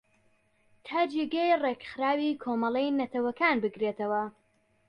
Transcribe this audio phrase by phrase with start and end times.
[0.85, 4.23] تا جێگای ریکخراوی کۆمەلەی نەتەوەکان بگرێتەوە